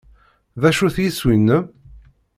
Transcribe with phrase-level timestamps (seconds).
[0.61, 1.63] D acu-t yiswi-nnem?